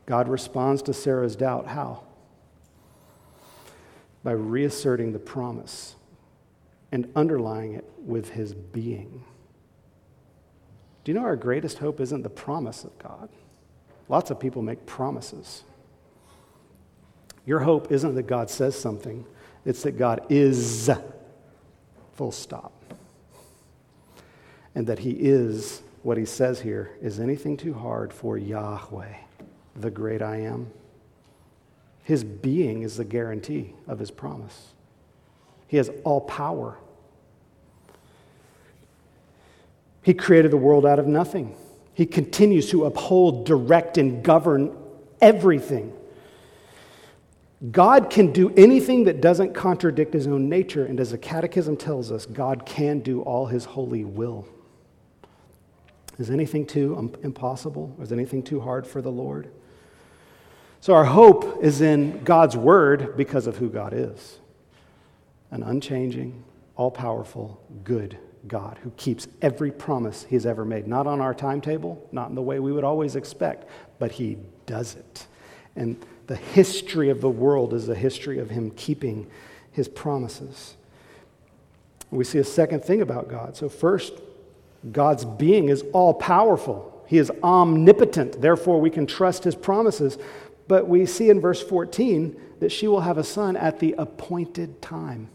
[0.07, 1.66] God responds to Sarah's doubt.
[1.66, 2.05] How?
[4.23, 5.97] By reasserting the promise
[6.92, 9.25] and underlying it with his being.
[11.05, 13.29] Do you know our greatest hope isn't the promise of God?
[14.09, 15.64] Lots of people make promises.
[17.45, 19.25] Your hope isn't that God says something,
[19.64, 20.90] it's that God is,
[22.14, 22.73] full stop
[24.77, 26.97] and that He is what He says here.
[27.03, 29.14] Is anything too hard for Yahweh,
[29.81, 30.71] the great I am?
[32.03, 34.69] His being is the guarantee of His promise.
[35.69, 36.79] He has all power.
[40.03, 41.57] He created the world out of nothing.
[41.93, 44.77] He continues to uphold, direct, and govern
[45.21, 45.93] everything.
[47.73, 52.12] God can do anything that doesn't contradict his own nature, and as the Catechism tells
[52.12, 54.47] us, God can do all his holy will.
[56.19, 57.97] Is anything too impossible?
[58.01, 59.51] Is anything too hard for the Lord?
[60.87, 64.38] So, our hope is in God's word because of who God is
[65.51, 66.44] an unchanging,
[66.77, 70.87] all powerful, good God who keeps every promise he's ever made.
[70.87, 73.68] Not on our timetable, not in the way we would always expect,
[73.99, 75.27] but he does it.
[75.75, 79.29] And the history of the world is a history of him keeping
[79.72, 80.77] his promises.
[82.12, 83.57] We see a second thing about God.
[83.57, 84.12] So, first,
[84.92, 86.92] God's being is all powerful.
[87.09, 88.40] He is omnipotent.
[88.40, 90.18] Therefore, we can trust his promises.
[90.68, 94.83] But we see in verse 14 that she will have a son at the appointed
[94.83, 95.29] time.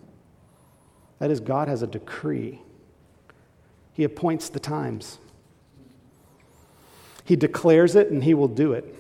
[1.20, 2.62] That is, God has a decree,
[3.94, 5.20] He appoints the times.
[7.24, 8.96] He declares it and He will do it.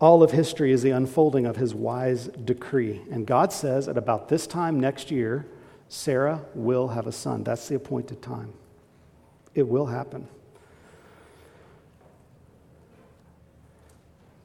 [0.00, 3.02] All of history is the unfolding of His wise decree.
[3.10, 5.46] And God says at about this time next year,
[5.88, 7.42] Sarah will have a son.
[7.42, 8.52] That's the appointed time.
[9.54, 10.28] It will happen.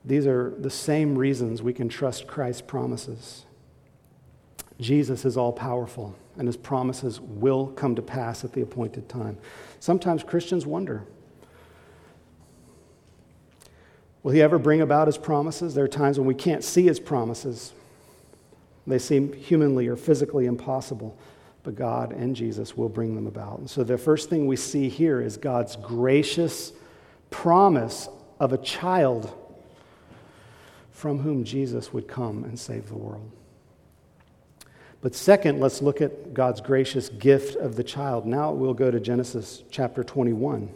[0.06, 3.46] These are the same reasons we can trust Christ's promises.
[4.80, 9.38] Jesus is all powerful, and his promises will come to pass at the appointed time.
[9.80, 11.04] Sometimes Christians wonder
[14.22, 15.76] will he ever bring about his promises?
[15.76, 17.74] There are times when we can't see his promises,
[18.88, 21.18] they seem humanly or physically impossible
[21.66, 23.60] but God and Jesus will bring them about.
[23.60, 26.72] And so the first thing we see here is God's gracious
[27.32, 28.08] promise
[28.40, 29.34] of a child
[30.96, 33.30] from whom Jesus would come and save the world.
[35.02, 38.26] But second, let's look at God's gracious gift of the child.
[38.26, 40.74] Now we'll go to Genesis chapter 21,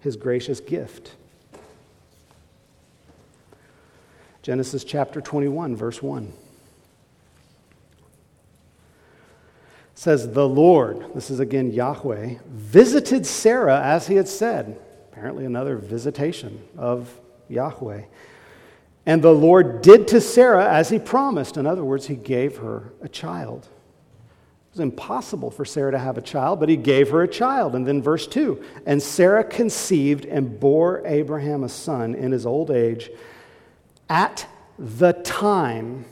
[0.00, 1.12] his gracious gift.
[4.40, 6.32] Genesis chapter 21, verse 1.
[9.94, 14.80] says, The Lord, this is again Yahweh, visited Sarah as he had said.
[15.12, 18.04] Apparently, another visitation of Yahweh.
[19.06, 21.56] And the Lord did to Sarah as he promised.
[21.56, 23.68] In other words, he gave her a child.
[24.68, 27.74] It was impossible for Sarah to have a child, but he gave her a child.
[27.74, 32.70] And then, verse 2 And Sarah conceived and bore Abraham a son in his old
[32.70, 33.10] age
[34.08, 34.46] at
[34.78, 36.06] the time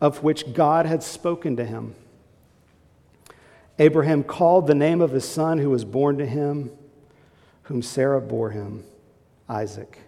[0.00, 1.94] of which God had spoken to him.
[3.78, 6.70] Abraham called the name of his son who was born to him,
[7.64, 8.84] whom Sarah bore him,
[9.48, 9.98] Isaac.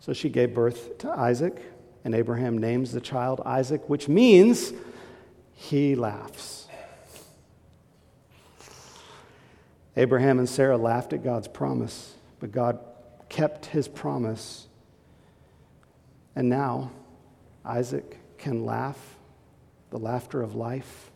[0.00, 1.62] So she gave birth to Isaac,
[2.04, 4.72] and Abraham names the child Isaac, which means
[5.52, 6.66] he laughs.
[9.96, 12.78] Abraham and Sarah laughed at God's promise, but God
[13.28, 14.66] kept his promise.
[16.34, 16.90] And now
[17.64, 19.16] Isaac can laugh
[19.90, 21.10] the laughter of life.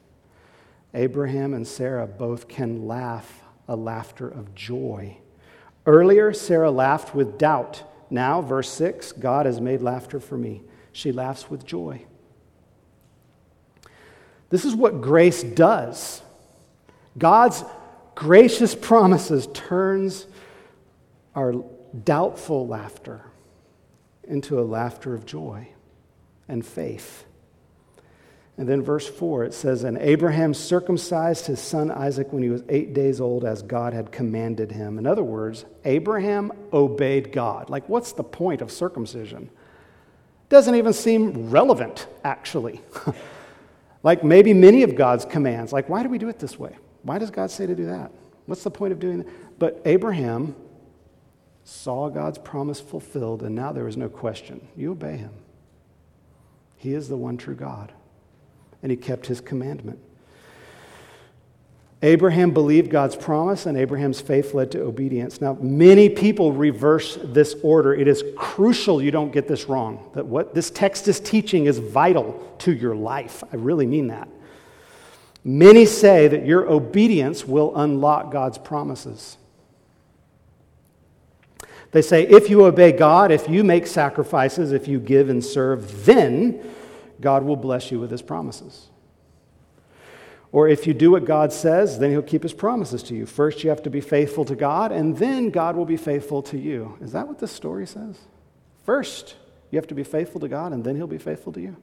[0.93, 5.17] Abraham and Sarah both can laugh a laughter of joy.
[5.87, 7.83] Earlier, Sarah laughed with doubt.
[8.15, 10.63] Now, verse 6 God has made laughter for me.
[10.93, 12.07] She laughs with joy.
[14.51, 16.23] This is what grace does.
[17.19, 17.65] God's
[18.15, 20.29] gracious promises turns
[21.35, 21.55] our
[22.05, 23.23] doubtful laughter
[24.23, 25.67] into a laughter of joy
[26.47, 27.25] and faith.
[28.57, 32.63] And then verse 4, it says, And Abraham circumcised his son Isaac when he was
[32.69, 34.97] eight days old, as God had commanded him.
[34.97, 37.69] In other words, Abraham obeyed God.
[37.69, 39.51] Like, what's the point of circumcision?
[40.51, 42.81] Doesn't even seem relevant, actually.
[44.05, 45.73] like, maybe many of God's commands.
[45.73, 46.77] Like, why do we do it this way?
[47.03, 48.13] Why does God say to do that?
[48.47, 49.59] What's the point of doing that?
[49.59, 50.55] But Abraham
[51.65, 54.69] saw God's promise fulfilled, and now there is no question.
[54.77, 55.33] You obey him.
[56.77, 57.93] He is the one true God
[58.85, 59.99] and he kept his commandment.
[62.03, 65.41] Abraham believed God's promise, and Abraham's faith led to obedience.
[65.41, 67.95] Now, many people reverse this order.
[67.95, 70.11] It is crucial you don't get this wrong.
[70.13, 73.43] That what this text is teaching is vital to your life.
[73.51, 74.29] I really mean that.
[75.43, 79.39] Many say that your obedience will unlock God's promises.
[81.93, 86.05] They say if you obey God, if you make sacrifices, if you give and serve,
[86.05, 86.61] then
[87.25, 88.91] God will bless you with his promises.
[90.53, 93.27] Or if you do what God says, then he'll keep his promises to you.
[93.27, 96.57] First, you have to be faithful to God, and then God will be faithful to
[96.57, 96.97] you.
[97.01, 98.21] Is that what this story says?
[98.85, 99.35] First,
[99.73, 101.77] you have to be faithful to God, and then he'll be faithful to you.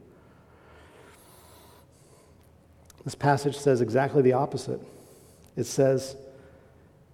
[3.04, 4.80] This passage says exactly the opposite.
[5.58, 6.16] It says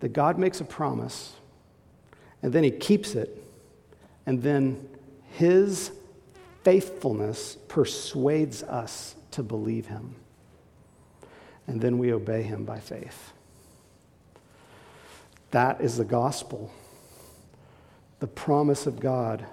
[0.01, 1.33] that God makes a promise,
[2.43, 3.41] and then he keeps it,
[4.27, 4.87] and then
[5.31, 5.91] his
[6.67, 10.13] faithfulness persuades us to believe him.
[11.65, 13.31] And then we obey him by faith.
[15.51, 16.69] That is the gospel.
[18.19, 19.45] The promise of God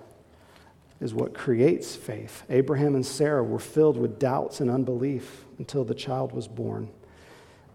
[1.00, 2.42] is what creates faith.
[2.50, 6.88] Abraham and Sarah were filled with doubts and unbelief until the child was born.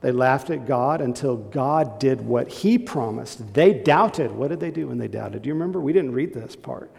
[0.01, 3.53] They laughed at God until God did what he promised.
[3.53, 4.31] They doubted.
[4.31, 5.43] What did they do when they doubted?
[5.43, 5.79] Do you remember?
[5.79, 6.91] We didn't read this part.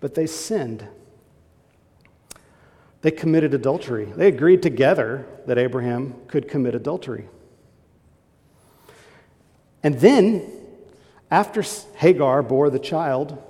[0.00, 0.88] But they sinned.
[3.02, 4.06] They committed adultery.
[4.06, 7.28] They agreed together that Abraham could commit adultery.
[9.82, 10.48] And then,
[11.30, 11.64] after
[11.96, 13.42] Hagar bore the child,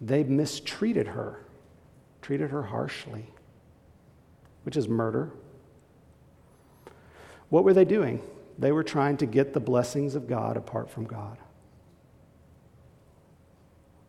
[0.00, 1.44] they mistreated her,
[2.20, 3.26] treated her harshly,
[4.64, 5.30] which is murder.
[7.48, 8.20] What were they doing?
[8.58, 11.38] They were trying to get the blessings of God apart from God.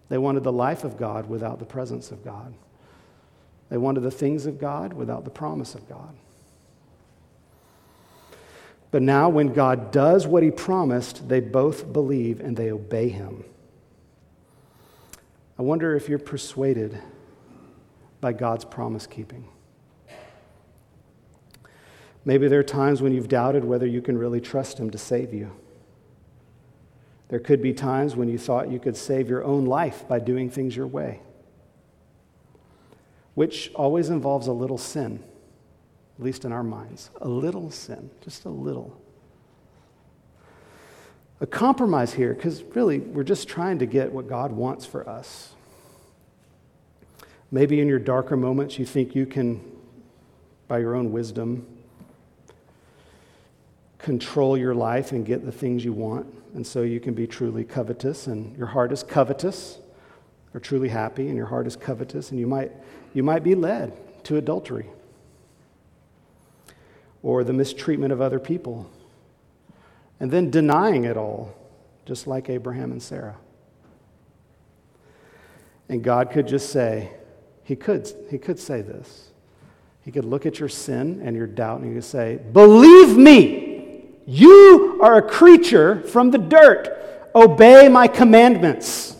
[0.09, 2.55] They wanted the life of God without the presence of God.
[3.73, 6.15] They wanted the things of God without the promise of God.
[8.91, 13.43] But now, when God does what he promised, they both believe and they obey him.
[15.57, 17.01] I wonder if you're persuaded
[18.21, 19.47] by God's promise keeping.
[22.26, 25.34] Maybe there are times when you've doubted whether you can really trust him to save
[25.34, 25.51] you.
[27.30, 30.51] There could be times when you thought you could save your own life by doing
[30.51, 31.21] things your way
[33.36, 35.23] which always involves a little sin,
[36.17, 37.09] at least in our minds.
[37.21, 38.99] A little sin, just a little.
[41.41, 45.53] A compromise here, because really we're just trying to get what God wants for us.
[47.51, 49.59] Maybe in your darker moments you think you can,
[50.67, 51.67] by your own wisdom,
[53.97, 56.27] control your life and get the things you want.
[56.55, 59.79] And so you can be truly covetous, and your heart is covetous,
[60.54, 62.72] or truly happy, and your heart is covetous, and you might
[63.14, 63.93] you might be led
[64.26, 64.88] to adultery.
[67.22, 68.89] or the mistreatment of other people,
[70.20, 71.56] and then denying it all,
[72.06, 73.38] just like Abraham and Sarah.
[75.89, 77.12] And God could just say,
[77.64, 79.30] He could, he could say this.
[80.04, 84.10] He could look at your sin and your doubt and he could say, Believe me,
[84.26, 86.89] you are a creature from the dirt.
[87.34, 89.16] Obey my commandments.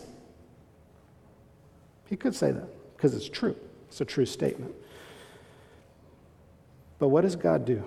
[2.14, 3.56] He could say that because it's true.
[3.88, 4.76] It's a true statement.
[7.00, 7.84] But what does God do?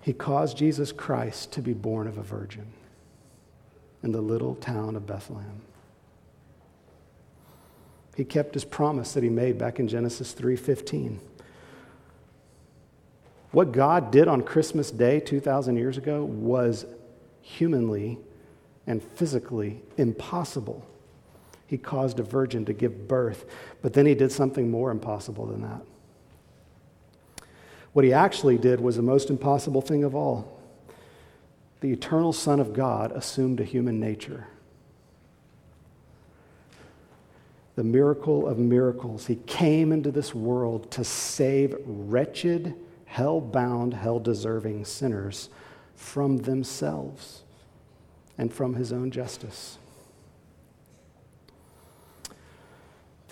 [0.00, 2.64] He caused Jesus Christ to be born of a virgin
[4.02, 5.60] in the little town of Bethlehem.
[8.16, 11.20] He kept his promise that he made back in Genesis 3:15.
[13.50, 16.86] What God did on Christmas Day 2000 years ago was
[17.42, 18.18] humanly
[18.86, 20.86] and physically impossible.
[21.72, 23.46] He caused a virgin to give birth,
[23.80, 25.80] but then he did something more impossible than that.
[27.94, 30.60] What he actually did was the most impossible thing of all.
[31.80, 34.48] The eternal Son of God assumed a human nature.
[37.76, 39.26] The miracle of miracles.
[39.26, 42.74] He came into this world to save wretched,
[43.06, 45.48] hell bound, hell deserving sinners
[45.96, 47.44] from themselves
[48.36, 49.78] and from his own justice.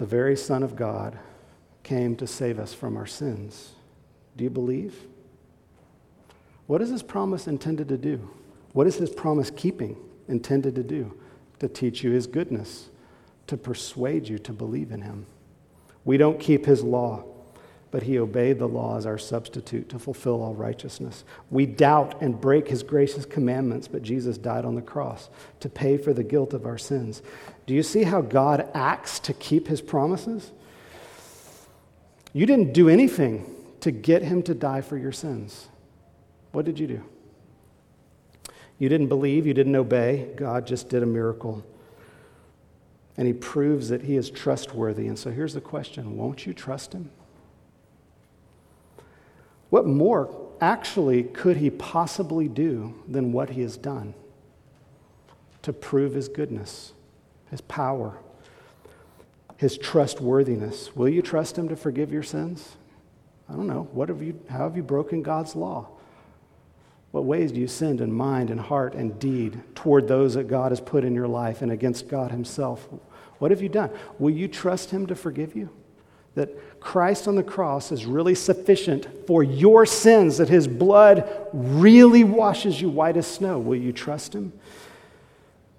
[0.01, 1.19] The very Son of God
[1.83, 3.73] came to save us from our sins.
[4.35, 4.97] Do you believe?
[6.67, 8.31] What is his promise intended to do?
[8.73, 11.15] What is his promise keeping intended to do?
[11.59, 12.89] To teach you his goodness,
[13.47, 15.27] to persuade you to believe in him.
[16.07, 17.23] We don't keep his law,
[17.91, 21.25] but he obeyed the law as our substitute to fulfill all righteousness.
[21.51, 25.29] We doubt and break his gracious commandments, but Jesus died on the cross
[25.61, 27.23] to pay for the guilt of our sins.
[27.67, 30.53] Do you see how God acts to keep his promises?
[32.33, 35.69] You didn't do anything to get him to die for your sins.
[36.53, 37.05] What did you do?
[38.79, 40.29] You didn't believe, you didn't obey.
[40.37, 41.65] God just did a miracle.
[43.17, 45.07] And he proves that he is trustworthy.
[45.09, 47.11] And so here's the question Won't you trust him?
[49.71, 54.15] What more actually could he possibly do than what he has done
[55.63, 56.93] to prove his goodness,
[57.51, 58.19] his power,
[59.57, 60.95] his trustworthiness?
[60.95, 62.77] Will you trust him to forgive your sins?
[63.49, 63.89] I don't know.
[63.93, 65.89] What have you, how have you broken God's law?
[67.11, 70.71] What ways do you sinned in mind and heart and deed toward those that God
[70.71, 72.89] has put in your life and against God Himself?
[73.39, 73.91] What have you done?
[74.19, 75.71] Will you trust Him to forgive you?
[76.35, 82.25] That Christ on the cross is really sufficient for your sins, that His blood really
[82.25, 83.59] washes you white as snow.
[83.59, 84.53] Will you trust Him?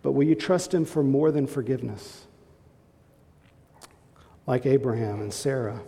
[0.02, 2.26] But will you trust Him for more than forgiveness?
[4.45, 5.82] Like Abraham and Sarah.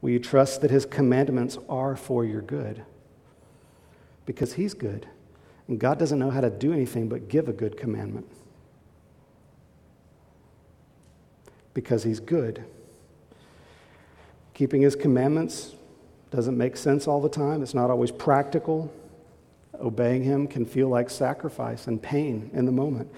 [0.00, 2.84] Will you trust that His commandments are for your good?
[4.26, 5.06] Because He's good.
[5.68, 8.26] And God doesn't know how to do anything but give a good commandment.
[11.72, 12.64] Because He's good.
[14.54, 15.74] Keeping His commandments
[16.30, 18.92] doesn't make sense all the time, it's not always practical.
[19.80, 23.10] Obeying Him can feel like sacrifice and pain in the moment.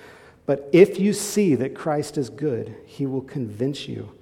[0.47, 4.17] But if you see that Christ is good, He will convince you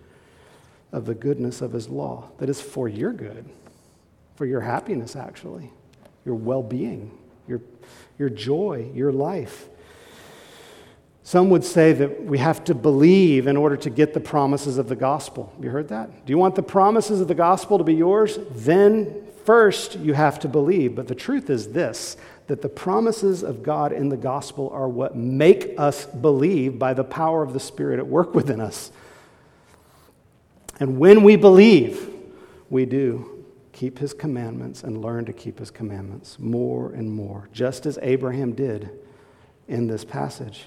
[0.94, 3.44] of the goodness of his law that is for your good,
[4.36, 5.72] for your happiness, actually,
[6.24, 7.10] your well being,
[7.48, 7.60] your,
[8.16, 9.68] your joy, your life.
[11.26, 14.90] Some would say that we have to believe in order to get the promises of
[14.90, 15.50] the gospel.
[15.58, 16.26] You heard that?
[16.26, 18.38] Do you want the promises of the gospel to be yours?
[18.50, 20.94] Then first you have to believe.
[20.94, 25.16] But the truth is this that the promises of God in the gospel are what
[25.16, 28.92] make us believe by the power of the Spirit at work within us.
[30.78, 32.10] And when we believe,
[32.68, 37.86] we do keep his commandments and learn to keep his commandments more and more, just
[37.86, 38.90] as Abraham did
[39.66, 40.66] in this passage.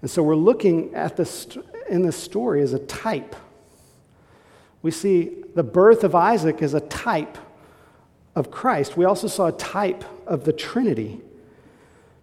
[0.00, 1.46] And so we're looking at this
[1.88, 3.34] in this story as a type.
[4.82, 7.38] We see the birth of Isaac as a type
[8.34, 8.96] of Christ.
[8.96, 11.20] We also saw a type of the Trinity.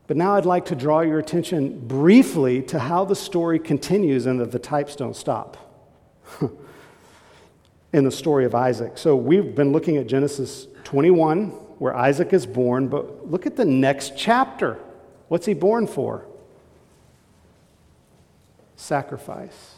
[0.07, 4.39] But now I'd like to draw your attention briefly to how the story continues and
[4.39, 5.57] that the types don't stop.
[7.95, 8.97] in the story of Isaac.
[8.97, 11.47] So we've been looking at Genesis 21,
[11.79, 14.77] where Isaac is born, but look at the next chapter.
[15.29, 16.25] What's he born for?
[18.75, 19.75] Sacrifice.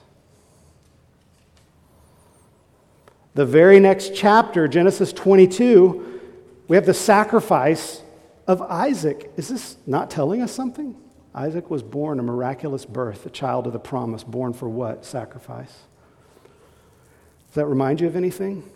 [3.35, 6.21] The very next chapter, Genesis 22,
[6.67, 8.01] we have the sacrifice
[8.47, 9.31] of Isaac.
[9.37, 10.95] Is this not telling us something?
[11.35, 15.05] Isaac was born a miraculous birth, a child of the promise, born for what?
[15.05, 15.83] Sacrifice
[17.47, 18.67] Does that remind you of anything?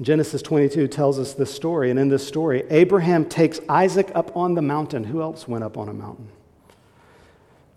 [0.00, 4.54] Genesis 22 tells us this story, and in this story, Abraham takes Isaac up on
[4.54, 5.02] the mountain.
[5.02, 6.28] Who else went up on a mountain?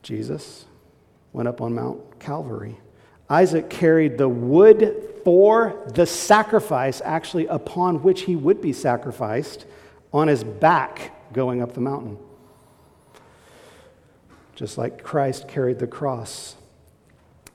[0.03, 0.65] Jesus
[1.33, 2.77] went up on Mount Calvary.
[3.29, 9.65] Isaac carried the wood for the sacrifice, actually, upon which he would be sacrificed,
[10.13, 12.17] on his back going up the mountain.
[14.55, 16.57] Just like Christ carried the cross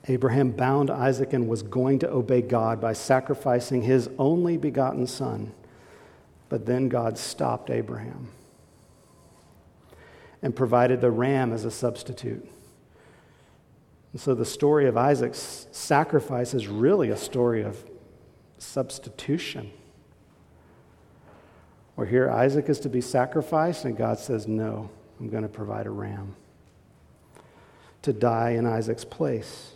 [0.07, 5.51] Abraham bound Isaac and was going to obey God by sacrificing his only begotten son.
[6.49, 8.29] But then God stopped Abraham
[10.41, 12.47] and provided the ram as a substitute.
[14.17, 17.77] And so the story of Isaac's sacrifice is really a story of
[18.57, 19.69] substitution.
[21.93, 24.89] Where here Isaac is to be sacrificed, and God says, No,
[25.19, 26.35] I'm going to provide a ram
[28.01, 29.73] to die in Isaac's place.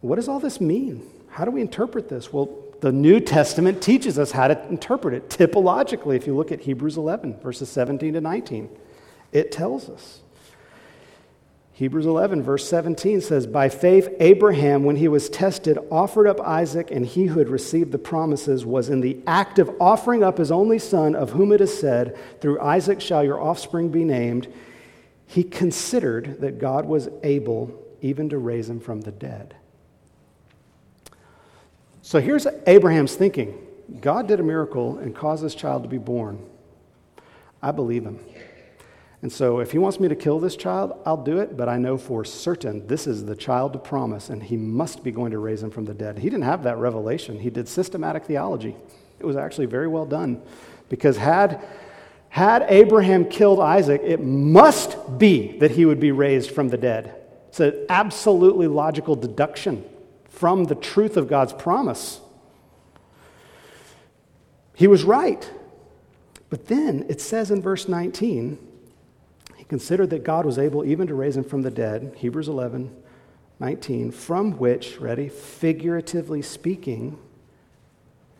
[0.00, 1.08] What does all this mean?
[1.28, 2.32] How do we interpret this?
[2.32, 2.48] Well,
[2.80, 6.16] the New Testament teaches us how to interpret it typologically.
[6.16, 8.76] If you look at Hebrews 11, verses 17 to 19,
[9.30, 10.22] it tells us.
[11.78, 16.90] Hebrews 11, verse 17 says, By faith, Abraham, when he was tested, offered up Isaac,
[16.90, 20.50] and he who had received the promises was in the act of offering up his
[20.50, 24.52] only son, of whom it is said, Through Isaac shall your offspring be named.
[25.28, 29.54] He considered that God was able even to raise him from the dead.
[32.02, 33.56] So here's Abraham's thinking
[34.00, 36.44] God did a miracle and caused this child to be born.
[37.62, 38.18] I believe him.
[39.20, 41.76] And so if he wants me to kill this child, I'll do it, but I
[41.76, 45.38] know for certain this is the child to promise, and he must be going to
[45.38, 46.18] raise him from the dead.
[46.18, 47.38] He didn't have that revelation.
[47.38, 48.76] He did systematic theology.
[49.18, 50.40] It was actually very well done.
[50.88, 51.64] Because had,
[52.28, 57.14] had Abraham killed Isaac, it must be that he would be raised from the dead.
[57.48, 59.84] It's an absolutely logical deduction
[60.28, 62.20] from the truth of God's promise.
[64.74, 65.50] He was right.
[66.50, 68.67] But then it says in verse 19,
[69.68, 72.94] he considered that God was able even to raise him from the dead, Hebrews 11,
[73.60, 77.18] 19, from which, ready, figuratively speaking,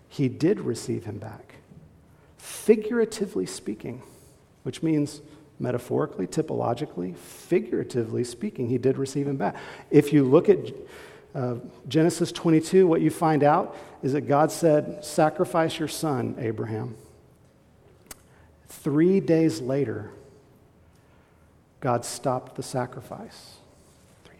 [0.09, 1.57] he did receive him back.
[2.39, 4.03] Figuratively speaking,
[4.63, 5.21] which means
[5.59, 9.57] metaphorically, typologically, figuratively speaking, he did receive him back.
[9.91, 10.59] If you look at
[11.35, 11.57] uh,
[11.89, 16.97] Genesis 22, what you find out is that God said, Sacrifice your son, Abraham.
[18.69, 20.11] Three days later,
[21.81, 23.57] God stopped the sacrifice.
[24.25, 24.37] Three.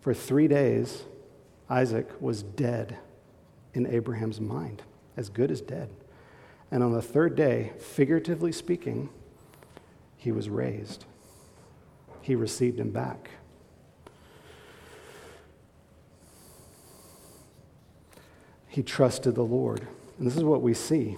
[0.00, 1.04] For three days,
[1.68, 2.98] Isaac was dead
[3.72, 4.82] in Abraham's mind,
[5.16, 5.90] as good as dead.
[6.70, 9.08] And on the third day, figuratively speaking,
[10.16, 11.04] he was raised.
[12.20, 13.30] He received him back.
[18.74, 19.86] he trusted the Lord.
[20.18, 21.16] And this is what we see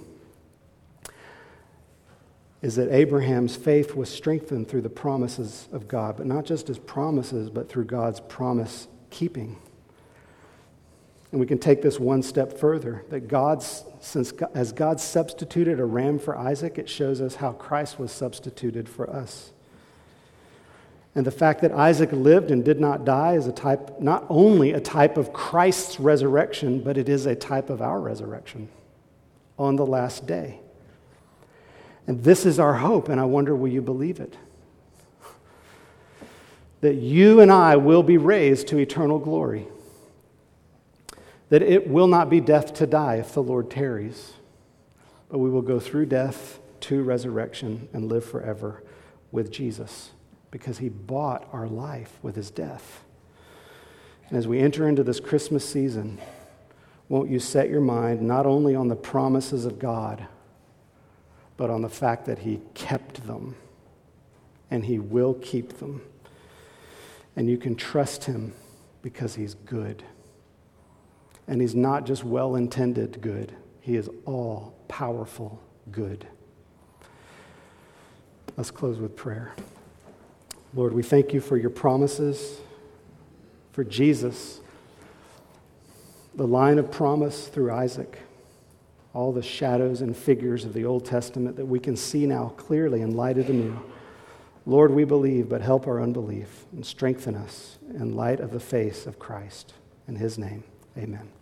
[2.61, 6.79] is that Abraham's faith was strengthened through the promises of God, but not just his
[6.79, 9.57] promises, but through God's promise keeping.
[11.31, 15.85] And we can take this one step further that God's, since as God substituted a
[15.85, 19.51] ram for Isaac, it shows us how Christ was substituted for us.
[21.13, 24.71] And the fact that Isaac lived and did not die is a type, not only
[24.71, 28.69] a type of Christ's resurrection, but it is a type of our resurrection
[29.59, 30.59] on the last day.
[32.07, 34.37] And this is our hope, and I wonder, will you believe it?
[36.79, 39.67] That you and I will be raised to eternal glory.
[41.49, 44.33] That it will not be death to die if the Lord tarries,
[45.29, 48.83] but we will go through death to resurrection and live forever
[49.31, 50.11] with Jesus
[50.51, 53.03] because he bought our life with his death.
[54.29, 56.19] And as we enter into this Christmas season,
[57.09, 60.27] won't you set your mind not only on the promises of God,
[61.57, 63.55] but on the fact that he kept them
[64.69, 66.01] and he will keep them.
[67.35, 68.53] And you can trust him
[69.01, 70.03] because he's good.
[71.47, 76.27] And he's not just well intended good, he is all powerful good.
[78.57, 79.53] Let's close with prayer.
[80.73, 82.59] Lord, we thank you for your promises,
[83.71, 84.59] for Jesus,
[86.35, 88.19] the line of promise through Isaac,
[89.17, 93.01] all the shadows and figures of the Old Testament that we can see now clearly
[93.01, 93.81] in light of the new.
[94.67, 99.07] Lord, we believe, but help our unbelief and strengthen us in light of the face
[99.07, 99.73] of Christ.
[100.07, 100.63] In his name,
[100.95, 101.36] amen.